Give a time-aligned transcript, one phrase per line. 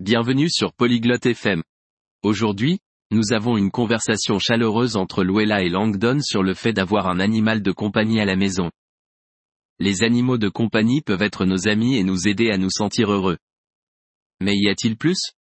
[0.00, 1.62] Bienvenue sur Polyglotte FM.
[2.22, 2.78] Aujourd'hui,
[3.10, 7.60] nous avons une conversation chaleureuse entre Luella et Langdon sur le fait d'avoir un animal
[7.60, 8.70] de compagnie à la maison.
[9.78, 13.36] Les animaux de compagnie peuvent être nos amis et nous aider à nous sentir heureux.
[14.40, 15.32] Mais y a-t-il plus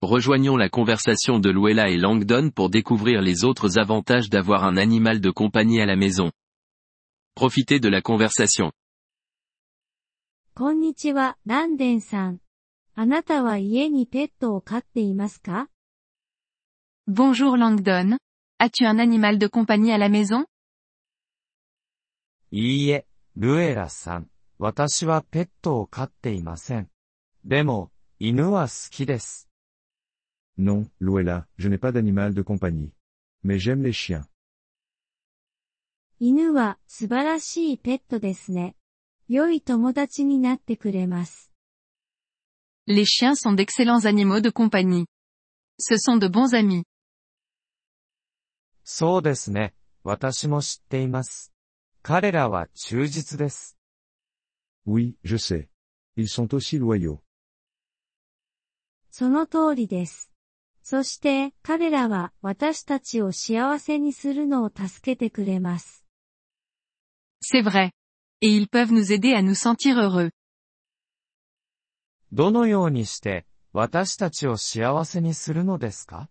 [0.00, 5.20] Rejoignons la conversation de Luella et Langdon pour découvrir les autres avantages d'avoir un animal
[5.20, 6.30] de compagnie à la maison.
[7.34, 8.70] Profitez de la conversation.
[10.54, 12.38] こんにちは、ランデンさん。
[13.01, 15.69] あなたは家にペットを飼っていますか
[17.07, 18.17] Bonjour Langdon.
[18.57, 20.43] As-tu un animal de compagnie à la maison
[22.51, 23.07] いいえ、
[23.37, 24.27] ルエラさん。
[24.57, 26.89] 私はペットを飼っていません。
[27.45, 29.47] でも、犬は好きです。
[30.57, 32.91] Non, Luella, je n'ai pas d'animal de compagnie.
[33.45, 34.25] Mais j'aime les chiens.
[36.19, 38.75] 犬は素晴らしいペットですね。
[39.29, 41.48] 良い友達になってくれます。
[42.88, 45.06] Les chiens sont d'excellents animaux de compagnie.
[45.78, 46.84] Ce sont de bons amis.
[48.84, 49.74] そうですね。
[50.02, 51.52] 私も知っています。
[52.02, 53.78] 彼らは忠実です。
[54.86, 55.68] Oui, je sais.
[56.16, 57.20] Ils sont aussi loyaux.
[59.10, 60.30] その通りです。
[60.82, 66.04] そして、彼らは私たちを幸せにするのを助けてくれます。
[67.42, 67.92] C'est vrai.
[68.42, 70.30] Et ils peuvent nous aider à nous sentir heureux.
[72.31, 76.29] どのようにして、私たちを幸せにするのですか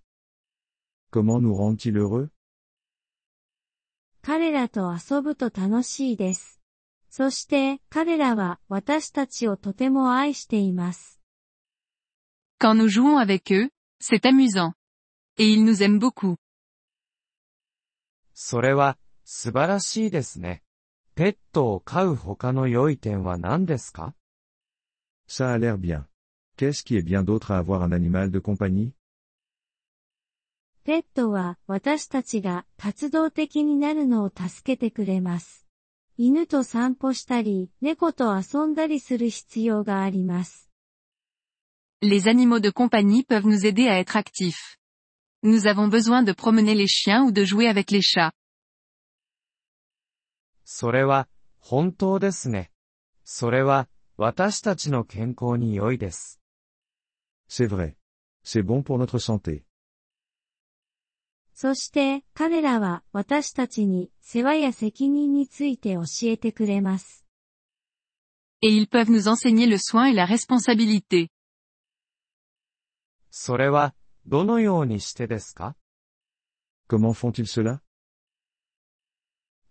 [1.13, 2.31] Comment nous rendent-ils heureux
[4.23, 6.61] 彼らと遊ぶと楽しいです。
[7.09, 11.21] そして、彼らは私たちをとても愛しています。
[12.61, 14.73] Quand nous jouons avec eux, c'est amusant.
[15.39, 16.37] Et ils nous aiment beaucoup.
[18.35, 20.63] それは、素晴らしいですね。
[21.15, 24.15] ペットを飼う他の良い点は何ですか
[25.28, 26.08] Ça a l'air bien.
[26.58, 28.94] Qu'est-ce qui est bien d'autre à avoir un animal de compagnie
[30.86, 35.66] ペットは私たちが活動的になるのを助けてくれます。
[36.18, 40.70] 犬と散歩したり、猫と遊んだりする必要があります。
[42.02, 44.78] Les animaux de compagnie peuvent nous aider à être actifs.
[45.42, 48.34] Nous avons besoin de promener les chiens ou de jouer avec les chats.
[50.66, 51.30] それは、
[51.60, 52.72] 本当ですね。
[53.24, 53.88] それは、
[54.21, 56.41] 私たちの健康に良いです。
[57.49, 57.95] C'est vrai.
[58.45, 59.63] C'est bon pour notre santé.
[61.55, 67.25] そして、彼らは私たちに世話や責任について教えてくれます。
[68.61, 71.29] Et ils peuvent nous enseigner le soin et la responsabilité.
[73.31, 73.95] それは、
[74.27, 75.77] どのようにしてですか
[76.89, 77.83] Comment font-ils cela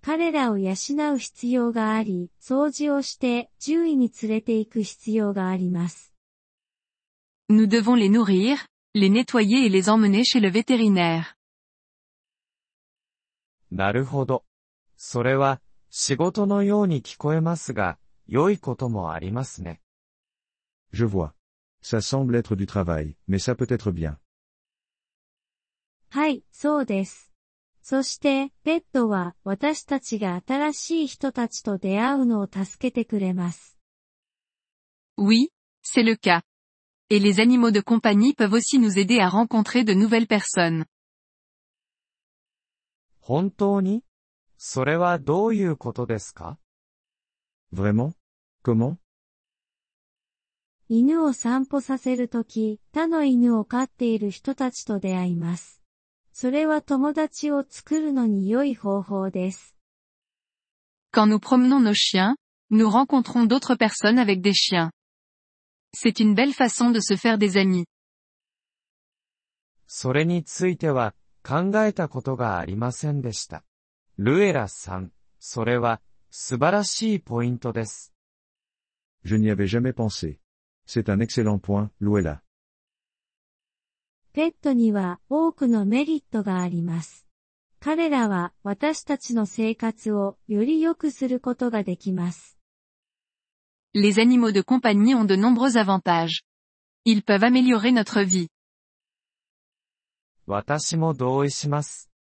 [0.08, 0.72] 彼らを養
[1.16, 6.14] う必要があり、掃除をして獣医に連れて行く必要があります。
[7.50, 8.56] Nous devons les nourrir,
[8.96, 11.36] les nettoyer et les emmener chez le vétérinaire.
[13.70, 14.46] なるほど。
[14.96, 15.60] それは、
[15.90, 17.98] 仕事のように聞こえますが、
[18.28, 19.82] 良いこともありますね。
[20.94, 21.34] Je vois.
[21.84, 24.16] Ça semble être du travail, mais ça peut être bien.
[26.12, 27.37] はい、そうです。
[27.90, 33.78] そして、ペットは私たちが新しい人たちと出会うのを助けてくれます。
[35.18, 35.52] Oui,
[35.86, 36.42] c'est le cas.
[37.10, 40.84] Et les animaux de compagnie peuvent aussi nous aider à rencontrer de nouvelles personnes.
[43.22, 44.04] 本当に
[44.58, 46.60] それはどういうことですか
[47.74, 48.12] Vraiment
[48.66, 48.98] Comment
[50.90, 55.87] 犬を散歩させるとき、他の犬を飼っている人たちと出会います。
[56.40, 59.76] それは友達を作るのに良い方法です。
[61.12, 62.36] Quand nous promenons nos chiens,
[62.70, 64.92] nous rencontrons d'autres personnes avec des chiens.
[65.96, 67.88] C'est une belle façon de se faire des amis.
[69.88, 73.64] それについては、考えたことがありませんでした。
[74.20, 78.14] ルエラさん、それは、素晴らしいポイントです。
[79.26, 80.40] Je n'y avais jamais pensé.
[80.86, 82.44] C'est un excellent point, Luella.
[84.38, 87.26] ペットには多くのメリットがあります。
[87.80, 92.56] 彼らは私たちの生活をより良くすることができます。
[93.96, 96.44] Les animaux de compagnie ont de nombreux avantages.
[97.04, 98.50] Ils peuvent améliorer notre vie.
[100.46, 102.12] 私も同意します。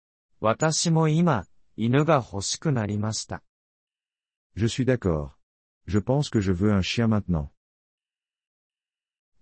[0.41, 1.45] 私も今、
[1.77, 3.43] 犬が欲しくなりました。
[4.57, 5.33] Je suis d'accord.
[5.87, 7.51] Je pense que je veux un chien maintenant.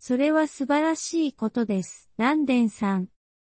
[0.06, 2.10] それは素晴らしいことです。
[2.18, 3.08] ランデンさん。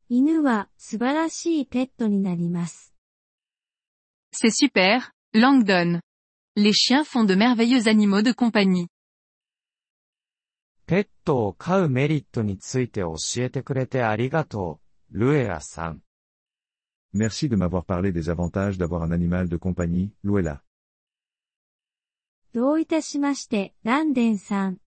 [0.09, 2.95] 犬は素晴らしいペットになります。
[4.33, 6.01] C'est super, Langdon.
[6.55, 8.87] Les chiens font de merveilleux animaux de compagnie.
[10.87, 14.79] ペットを飼うメリットについて教えてくれてありがと
[15.11, 16.01] う、ルエラさん。
[17.13, 20.61] Merci de m'avoir parlé des avantages d'avoir un animal de compagnie, Luella.
[22.55, 24.79] どういたしまして、ランデンさん。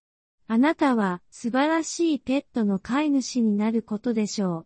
[0.47, 4.65] あなたは素晴らしいペットの飼い主になることでしょ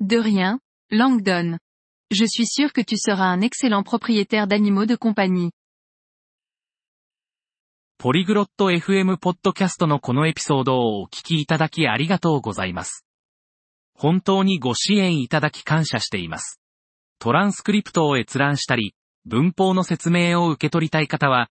[0.00, 0.04] う。
[0.04, 0.60] De rien,
[0.92, 1.58] Langdon.
[2.10, 5.50] Je suis sûr que tu seras un excellent propriétaire d'animaux de compagnie.
[7.98, 13.04] ポリグロット FM ポッドキャストのこのエピソードをお聞きいただきありがとうございます。
[13.92, 16.60] 本当にご支援いただき感謝しています。
[17.18, 18.94] トランスクリプトを閲覧したり、
[19.26, 21.50] 文法の説明を受け取りたい方は、